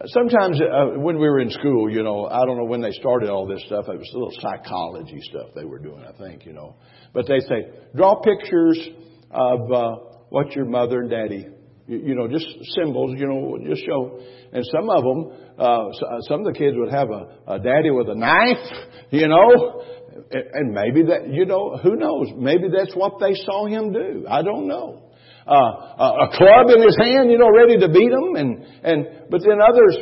[0.08, 3.30] Sometimes uh, when we were in school, you know, I don't know when they started
[3.30, 3.86] all this stuff.
[3.88, 6.75] It was a little psychology stuff they were doing, I think, you know.
[7.13, 8.89] But they say draw pictures
[9.32, 9.95] of uh,
[10.29, 11.47] what your mother and daddy,
[11.88, 14.19] you, you know, just symbols, you know, just show.
[14.51, 15.89] And some of them, uh,
[16.27, 19.83] some of the kids would have a, a daddy with a knife, you know,
[20.31, 22.27] and maybe that, you know, who knows?
[22.35, 24.25] Maybe that's what they saw him do.
[24.29, 25.01] I don't know.
[25.47, 29.41] Uh, a club in his hand, you know, ready to beat him, and and but
[29.41, 29.95] then others,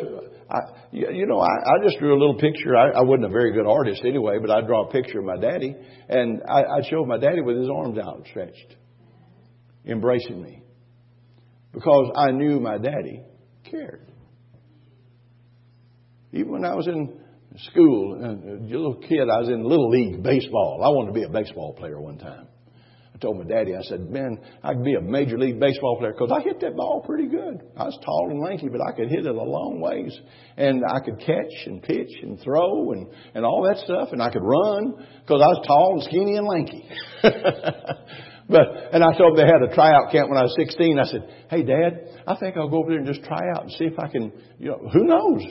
[0.50, 0.58] I,
[0.94, 2.78] you know, I, I just drew a little picture.
[2.78, 5.36] I, I wasn't a very good artist anyway, but I'd draw a picture of my
[5.36, 5.76] daddy,
[6.08, 8.76] and I, I'd show my daddy with his arms outstretched,
[9.86, 10.62] embracing me,
[11.72, 13.24] because I knew my daddy
[13.70, 14.12] cared.
[16.32, 17.20] Even when I was in
[17.58, 20.82] school, uh, a little kid, I was in Little League baseball.
[20.84, 22.48] I wanted to be a baseball player one time.
[23.14, 26.14] I told my daddy, I said, man, I could be a major league baseball player
[26.14, 27.62] because I hit that ball pretty good.
[27.78, 30.20] I was tall and lanky, but I could hit it a long ways.
[30.58, 34.10] And I could catch and pitch and throw and, and all that stuff.
[34.14, 36.90] And I could run because I was tall and skinny and lanky.
[38.50, 41.00] but, and I told them they had a tryout camp when I was 16.
[41.00, 43.72] I said, hey, Dad, I think I'll go over there and just try out and
[43.72, 45.44] see if I can, you know, who knows?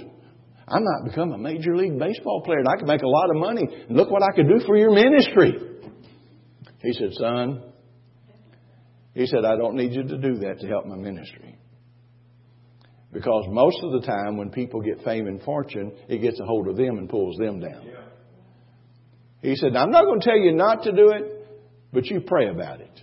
[0.69, 3.37] I might become a major league baseball player and I could make a lot of
[3.37, 3.67] money.
[3.89, 5.55] And look what I could do for your ministry.
[6.81, 7.63] He said, Son,
[9.15, 11.57] he said, I don't need you to do that to help my ministry.
[13.13, 16.69] Because most of the time when people get fame and fortune, it gets a hold
[16.69, 17.89] of them and pulls them down.
[19.43, 21.42] He said, I'm not going to tell you not to do it,
[21.93, 23.03] but you pray about it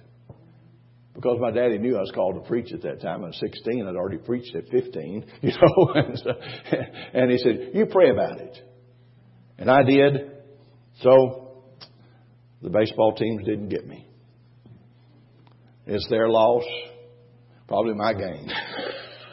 [1.20, 3.26] because my daddy knew I was called to preach at that time.
[3.26, 3.86] I was 16.
[3.86, 5.92] I'd already preached at 15, you know.
[5.94, 6.32] and, so,
[7.14, 8.58] and he said, you pray about it.
[9.58, 10.32] And I did.
[11.02, 11.66] So
[12.62, 14.08] the baseball teams didn't get me.
[15.86, 16.64] It's their loss,
[17.68, 18.50] probably my gain.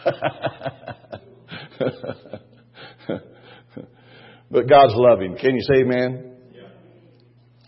[4.50, 5.36] but God's loving.
[5.36, 6.32] Can you say amen?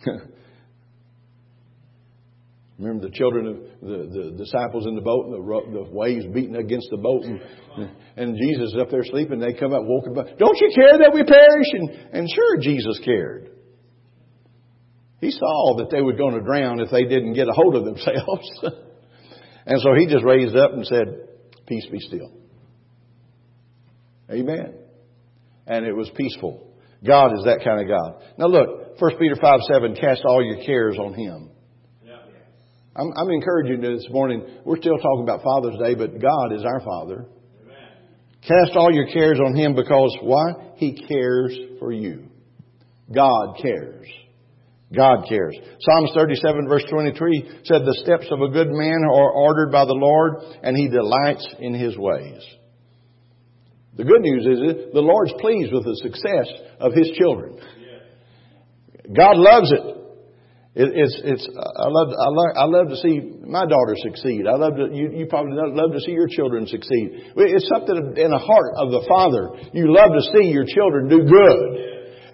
[0.05, 0.13] Yeah.
[2.79, 6.55] Remember the children of the, the disciples in the boat and the, the waves beating
[6.55, 7.41] against the boat and,
[8.17, 9.41] and Jesus is up there sleeping.
[9.41, 10.39] They come up, woke him up.
[10.39, 11.67] Don't you care that we perish?
[11.73, 13.51] And, and sure, Jesus cared.
[15.21, 17.85] He saw that they were going to drown if they didn't get a hold of
[17.85, 18.49] themselves.
[19.67, 21.07] and so he just raised up and said,
[21.67, 22.33] peace be still.
[24.31, 24.75] Amen.
[25.67, 26.73] And it was peaceful.
[27.05, 28.23] God is that kind of God.
[28.39, 31.51] Now look, 1 Peter 5, 7, cast all your cares on Him
[32.99, 34.45] I'm, I'm encouraging you this morning.
[34.65, 37.27] We're still talking about Father's Day, but God is our Father.
[37.63, 37.77] Amen.
[38.43, 40.73] Cast all your cares on Him because why?
[40.77, 42.25] He cares for you.
[43.15, 44.09] God cares.
[44.95, 45.55] God cares.
[45.81, 49.93] Psalms 37 verse 23 said, The steps of a good man are ordered by the
[49.93, 52.43] Lord, and he delights in his ways.
[53.97, 56.49] The good news is the Lord's pleased with the success
[56.81, 57.59] of his children.
[59.15, 59.98] God loves it.
[60.75, 64.47] It it's, it's, I love, I love, I love to see my daughter succeed.
[64.47, 67.33] I love to, you, you probably love to see your children succeed.
[67.37, 69.71] It's something in the heart of the Father.
[69.73, 71.69] You love to see your children do good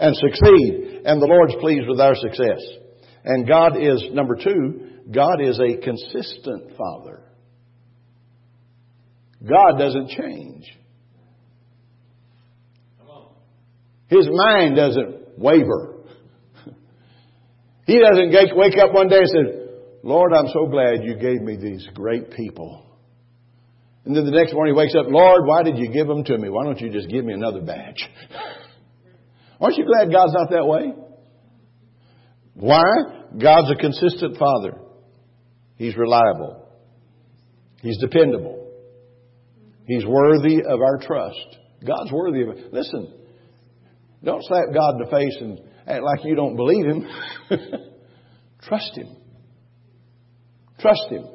[0.01, 2.61] and succeed and the Lord's pleased with our success.
[3.25, 7.23] And God is, number two, God is a consistent Father.
[9.47, 10.65] God doesn't change.
[14.09, 15.94] His mind doesn't waver.
[17.87, 19.65] He doesn't wake up one day and say,
[20.03, 22.85] Lord, I'm so glad you gave me these great people.
[24.05, 26.37] And then the next morning he wakes up, Lord, why did you give them to
[26.37, 26.49] me?
[26.51, 28.01] Why don't you just give me another batch?
[29.61, 30.93] Aren't you glad God's not that way?
[32.55, 32.83] Why?
[33.41, 34.79] God's a consistent Father.
[35.77, 36.69] He's reliable.
[37.81, 38.71] He's dependable.
[39.87, 41.59] He's worthy of our trust.
[41.87, 42.73] God's worthy of it.
[42.73, 43.13] Listen,
[44.23, 47.09] don't slap God in the face and act like you don't believe Him.
[48.63, 49.17] trust Him.
[50.81, 51.27] Trust Him.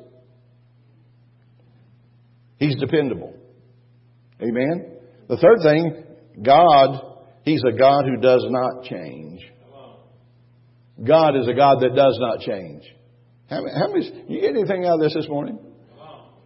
[2.57, 3.35] He's dependable.
[4.41, 4.97] Amen?
[5.27, 6.03] The third thing,
[6.43, 7.09] God
[7.43, 9.41] He's a God who does not change.
[11.03, 12.83] God is a God that does not change.
[13.49, 15.57] How, how many, you get anything out of this this morning?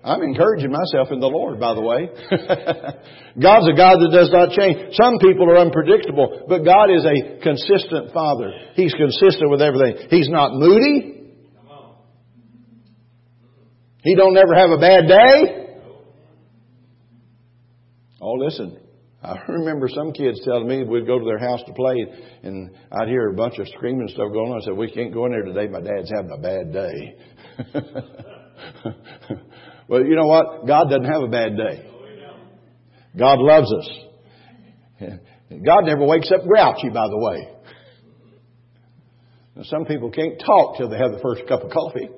[0.04, 2.10] I'm encouraging myself in the Lord, by the way.
[3.42, 4.96] God's a God that does not change.
[5.02, 8.52] Some people are unpredictable, but God is a consistent Father.
[8.76, 10.08] He's consistent with everything.
[10.10, 11.22] He's not moody.
[14.04, 15.68] He don't never have a bad day.
[18.22, 18.78] Oh, listen.
[19.24, 22.06] I remember some kids telling me we'd go to their house to play,
[22.44, 24.62] and I'd hear a bunch of screaming stuff going on.
[24.62, 25.68] I said, "We can't go in there today.
[25.68, 27.16] My dad's having a bad day."
[29.88, 30.66] well, you know what?
[30.66, 31.90] God doesn't have a bad day.
[33.18, 33.90] God loves us.
[35.50, 37.50] God never wakes up grouchy, by the way.
[39.56, 42.10] Now, some people can't talk till they have the first cup of coffee.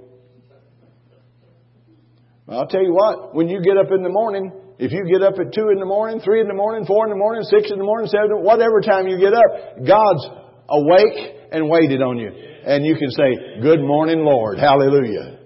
[2.48, 5.34] I'll tell you what, when you get up in the morning, if you get up
[5.40, 7.78] at 2 in the morning, 3 in the morning, 4 in the morning, 6 in
[7.80, 10.30] the morning, 7, whatever time you get up, God's
[10.70, 12.30] awake and waited on you.
[12.30, 14.60] And you can say, Good morning, Lord.
[14.60, 15.40] Hallelujah.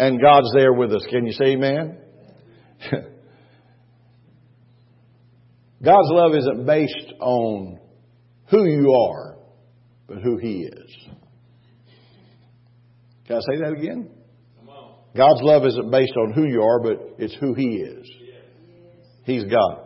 [0.00, 1.04] And God's there with us.
[1.10, 1.98] Can you say amen?
[5.82, 7.78] God's love isn't based on
[8.48, 9.36] who you are,
[10.08, 10.96] but who He is.
[13.26, 14.08] Can I say that again?
[15.14, 18.10] God's love isn't based on who you are, but it's who He is.
[19.24, 19.82] He's God.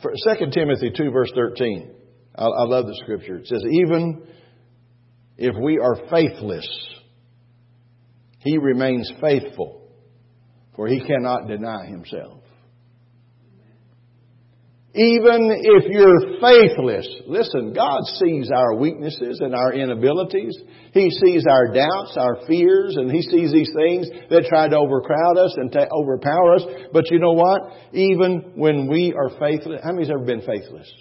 [0.00, 1.90] For 2 Timothy 2 verse 13.
[2.36, 3.36] I, I love the scripture.
[3.36, 4.22] It says, even
[5.36, 6.66] if we are faithless,
[8.44, 9.80] He remains faithful,
[10.76, 12.40] for He cannot deny Himself.
[14.94, 20.56] Even if you're faithless, listen, God sees our weaknesses and our inabilities.
[20.92, 25.36] He sees our doubts, our fears, and He sees these things that try to overcrowd
[25.36, 26.62] us and to overpower us.
[26.92, 27.62] But you know what?
[27.92, 30.92] Even when we are faithless, how many's ever been faithless?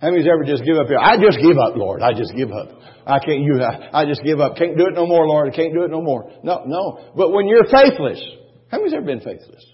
[0.00, 0.98] How many's ever just give up here?
[0.98, 2.02] I just give up, Lord.
[2.02, 2.68] I just give up.
[3.06, 4.56] I can't, you, I, I just give up.
[4.56, 5.52] Can't do it no more, Lord.
[5.52, 6.30] I can't do it no more.
[6.42, 7.12] No, no.
[7.16, 8.22] But when you're faithless,
[8.68, 9.64] how many's ever been faithless?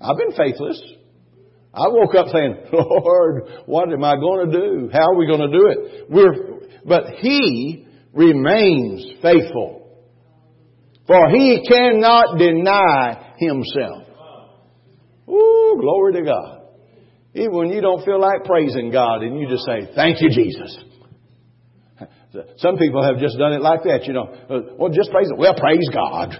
[0.00, 0.82] I've been faithless.
[1.72, 4.90] I woke up saying, Lord, what am I going to do?
[4.92, 6.10] How are we going to do it?
[6.10, 9.88] We're, but He remains faithful.
[11.06, 14.04] For He cannot deny Himself.
[15.28, 16.59] Ooh, glory to God.
[17.34, 20.76] Even when you don't feel like praising God and you just say, thank you, Jesus.
[22.58, 24.74] Some people have just done it like that, you know.
[24.78, 25.36] Well, just praise it.
[25.36, 26.36] Well, praise God.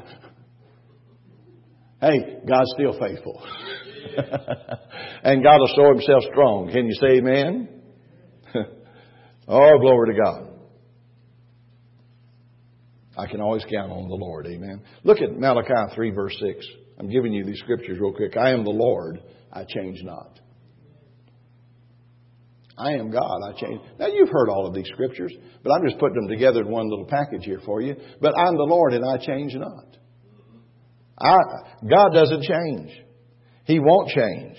[2.01, 3.43] Hey, God's still faithful.
[5.23, 6.71] and God will show himself strong.
[6.73, 7.69] Can you say amen?
[9.49, 10.47] oh, glory to God.
[13.17, 14.47] I can always count on the Lord.
[14.47, 14.83] Amen.
[15.05, 16.67] Look at Malachi 3 verse 6.
[16.99, 18.37] I'm giving you these scriptures real quick.
[18.37, 19.21] I am the Lord.
[19.53, 20.40] I change not.
[22.81, 23.39] I am God.
[23.47, 23.81] I change.
[23.99, 26.89] Now you've heard all of these scriptures, but I'm just putting them together in one
[26.89, 27.95] little package here for you.
[28.21, 29.99] But I'm the Lord and I change not.
[31.19, 31.37] I,
[31.89, 32.91] God doesn't change.
[33.65, 34.57] He won't change.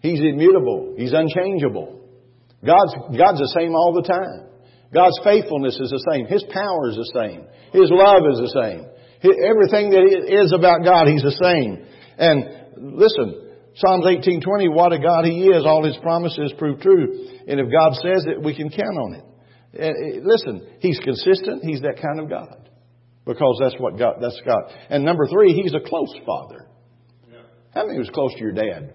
[0.00, 0.94] He's immutable.
[0.96, 2.00] He's unchangeable.
[2.64, 4.48] God's, God's the same all the time.
[4.92, 6.26] God's faithfulness is the same.
[6.26, 7.44] His power is the same.
[7.72, 8.86] His love is the same.
[9.22, 11.86] Everything that is about God, He's the same.
[12.18, 15.64] And listen, Psalms 18:20, what a God He is.
[15.64, 17.28] All His promises prove true.
[17.48, 20.22] And if God says it, we can count on it.
[20.24, 21.64] Listen, He's consistent.
[21.64, 22.70] He's that kind of God.
[23.24, 24.62] Because that's what God, that's God.
[24.90, 26.68] And number three, He's a close Father.
[27.74, 28.94] How many was close to your dad?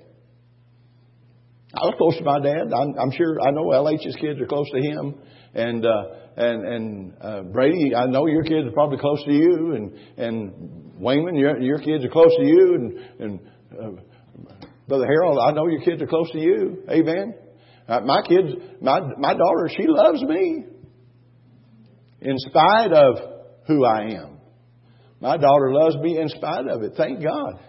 [1.73, 2.73] I was close to my dad.
[2.73, 5.15] I'm, I'm sure I know LH's kids are close to him,
[5.53, 6.03] and uh,
[6.37, 7.93] and and uh, Brady.
[7.95, 12.05] I know your kids are probably close to you, and and Wayman, your your kids
[12.05, 13.39] are close to you, and and
[13.79, 14.01] uh,
[14.87, 16.83] Brother Harold, I know your kids are close to you.
[16.89, 17.35] Amen.
[17.87, 18.49] Uh, my kids,
[18.81, 20.65] my my daughter, she loves me
[22.21, 23.15] in spite of
[23.67, 24.39] who I am.
[25.19, 26.93] My daughter loves me in spite of it.
[26.95, 27.59] Thank God.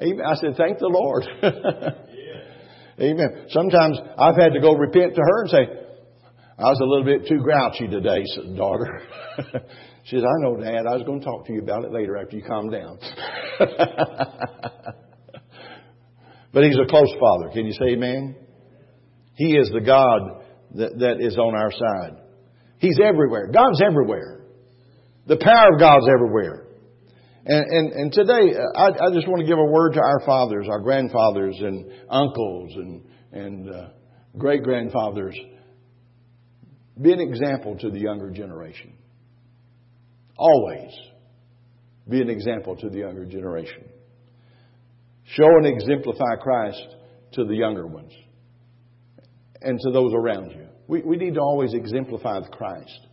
[0.00, 0.24] Amen.
[0.26, 1.24] I said, thank the Lord.
[3.00, 3.46] Amen.
[3.48, 5.84] Sometimes I've had to go repent to her and say,
[6.58, 9.02] I was a little bit too grouchy today, said daughter.
[10.04, 10.86] she says, I know, Dad.
[10.86, 12.98] I was going to talk to you about it later after you calm down.
[16.54, 17.50] but He's a close Father.
[17.52, 18.36] Can you say amen?
[19.34, 20.44] He is the God
[20.76, 22.22] that, that is on our side.
[22.78, 23.48] He's everywhere.
[23.48, 24.46] God's everywhere.
[25.26, 26.66] The power of God's everywhere.
[27.46, 30.66] And, and, and today, I, I, just want to give a word to our fathers,
[30.70, 33.88] our grandfathers, and uncles, and, and uh,
[34.38, 35.36] great grandfathers.
[37.00, 38.94] Be an example to the younger generation.
[40.38, 40.90] Always
[42.08, 43.84] be an example to the younger generation.
[45.24, 46.86] Show and exemplify Christ
[47.32, 48.12] to the younger ones
[49.62, 50.66] and to those around you.
[50.86, 53.06] We, we need to always exemplify the Christ.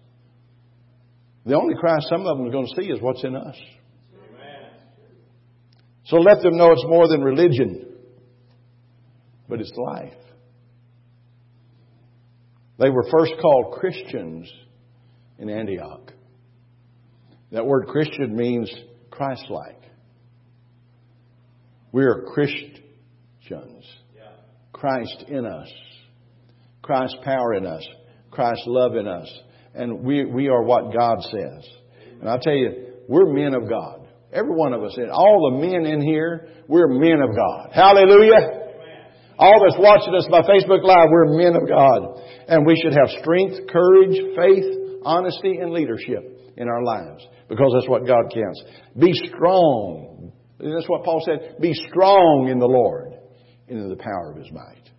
[1.45, 3.55] The only Christ some of them are going to see is what's in us.
[6.05, 7.85] So let them know it's more than religion,
[9.47, 10.13] but it's life.
[12.79, 14.51] They were first called Christians
[15.39, 16.11] in Antioch.
[17.51, 18.69] That word Christian means
[19.09, 19.81] Christ like.
[21.91, 23.85] We are Christians.
[24.71, 25.71] Christ in us.
[26.81, 27.85] Christ's power in us.
[28.31, 29.31] Christ's love in us.
[29.75, 31.67] And we, we are what God says.
[32.19, 34.07] And I tell you, we're men of God.
[34.33, 37.71] Every one of us, all the men in here, we're men of God.
[37.73, 38.61] Hallelujah.
[39.37, 42.21] All that's watching us by Facebook Live, we're men of God.
[42.47, 47.25] And we should have strength, courage, faith, honesty, and leadership in our lives.
[47.49, 48.63] Because that's what God counts.
[48.97, 50.31] Be strong.
[50.61, 51.57] That's what Paul said.
[51.59, 53.13] Be strong in the Lord
[53.67, 54.89] and in the power of His might.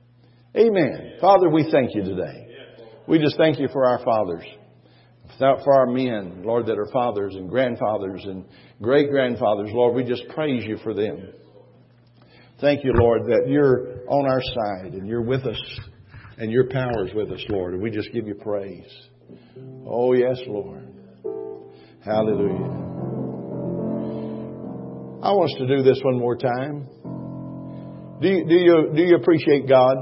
[0.57, 1.15] Amen.
[1.21, 2.49] Father, we thank you today.
[3.07, 4.45] We just thank you for our fathers
[5.39, 8.45] for our men, Lord, that are fathers and grandfathers and
[8.81, 11.29] great grandfathers, Lord, we just praise you for them.
[12.61, 15.81] Thank you, Lord, that you're on our side and you're with us
[16.39, 18.93] and your power is with us, Lord, and we just give you praise.
[19.87, 20.89] Oh, yes, Lord.
[22.05, 22.92] Hallelujah.
[25.23, 26.89] I want us to do this one more time.
[28.21, 29.97] Do you, do you, do you appreciate God?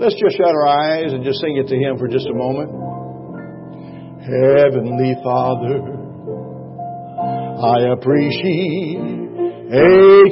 [0.00, 2.70] Let's just shut our eyes and just sing it to Him for just a moment.
[4.24, 5.82] Heavenly Father,
[7.60, 8.96] I appreciate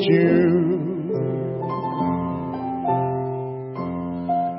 [0.08, 0.68] you.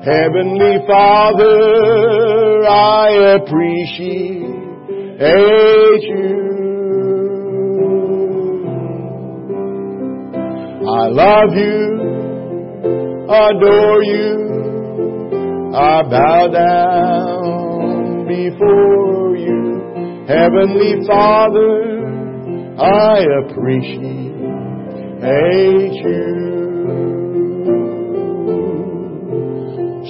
[0.04, 4.49] Heavenly Father, I appreciate
[5.22, 6.40] you.
[10.88, 12.00] I love you,
[13.28, 20.24] adore you, I bow down before you.
[20.26, 22.06] Heavenly Father,
[22.78, 24.00] I appreciate
[26.02, 26.40] you.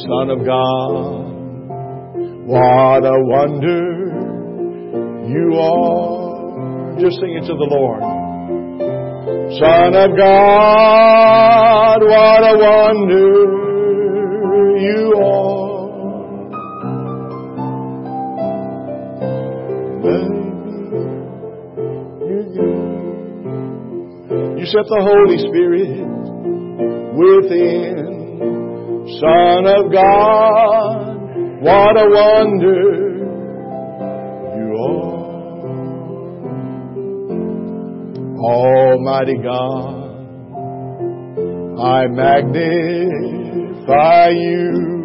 [0.06, 1.30] Son of God,
[2.46, 3.99] what a wonder
[5.30, 6.98] you are.
[6.98, 8.02] Just sing it to the Lord.
[9.58, 13.60] Son of God, what a wonder
[14.78, 15.60] you are.
[24.58, 26.06] You set the Holy Spirit
[27.16, 28.18] within.
[29.20, 31.16] Son of God,
[31.62, 33.09] what a wonder
[38.42, 40.16] Almighty God,
[41.78, 43.10] I magnify
[44.30, 45.00] you.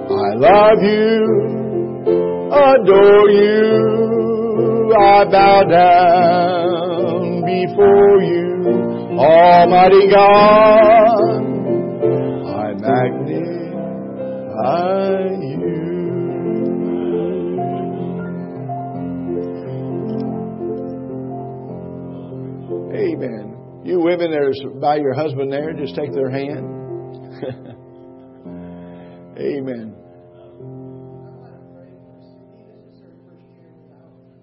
[0.10, 1.26] I love you,
[2.52, 8.61] adore you, I bow down before you.
[9.22, 11.12] Almighty God,
[12.48, 13.52] I magnify
[15.46, 15.82] you.
[22.96, 23.46] Amen.
[23.86, 26.66] You women that are by your husband there, just take their hand.
[29.38, 29.96] Amen.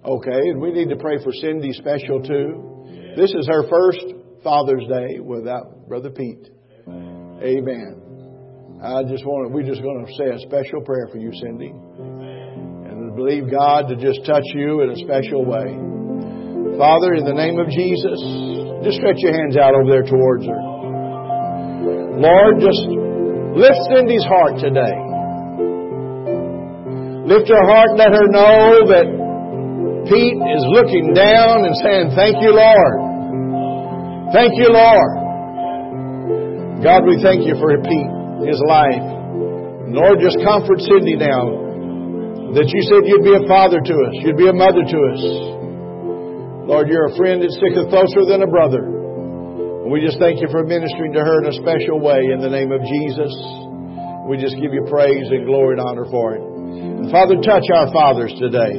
[0.05, 2.77] Okay, and we need to pray for Cindy special too.
[3.17, 4.05] This is her first
[4.49, 6.49] Father's Day without Brother Pete.
[6.89, 8.81] Amen.
[8.81, 11.69] I just want to, we're just going to say a special prayer for you, Cindy.
[11.69, 15.69] And believe God to just touch you in a special way.
[16.81, 18.17] Father, in the name of Jesus,
[18.89, 20.61] just stretch your hands out over there towards her.
[22.17, 22.89] Lord, just
[23.53, 24.97] lift Cindy's heart today.
[27.29, 32.41] Lift her heart, and let her know that Pete is looking down and saying, Thank
[32.41, 33.08] you, Lord.
[34.29, 35.11] Thank you, Lord.
[36.85, 38.13] God, we thank you for Pete,
[38.45, 39.01] his life.
[39.89, 41.49] Lord, just comfort Cindy now
[42.53, 45.23] that you said you'd be a father to us, you'd be a mother to us.
[46.69, 48.85] Lord, you're a friend that sticketh closer than a brother.
[48.85, 52.53] And we just thank you for ministering to her in a special way in the
[52.53, 53.33] name of Jesus.
[54.29, 56.45] We just give you praise and glory and honor for it.
[56.45, 58.77] And Father, touch our fathers today.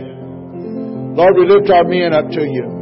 [1.18, 2.79] Lord, we lift our men up to you.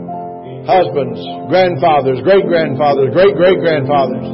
[0.68, 4.28] Husbands, grandfathers, great grandfathers, great great grandfathers,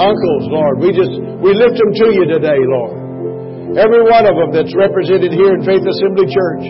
[0.00, 0.80] uncles, Lord.
[0.80, 1.12] We just,
[1.44, 3.76] we lift them to you today, Lord.
[3.76, 6.64] Every one of them that's represented here in Faith Assembly Church.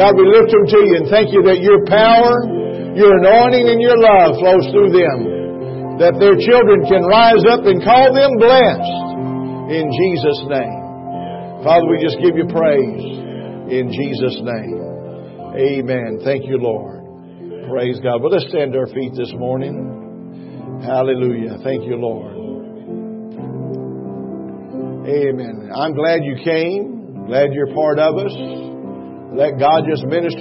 [0.00, 2.48] God, we lift them to you and thank you that your power,
[2.96, 6.00] your anointing, and your love flows through them.
[6.00, 8.96] That their children can rise up and call them blessed
[9.76, 10.80] in Jesus' name.
[11.66, 13.04] Father, we just give you praise
[13.68, 14.78] in Jesus' name.
[15.52, 16.22] Amen.
[16.24, 16.97] Thank you, Lord.
[17.68, 18.22] Praise God.
[18.22, 20.80] Well, let's stand to our feet this morning.
[20.84, 21.58] Hallelujah.
[21.62, 22.32] Thank you, Lord.
[25.06, 25.70] Amen.
[25.74, 27.26] I'm glad you came.
[27.26, 28.32] Glad you're part of us.
[29.36, 30.36] Let God just minister.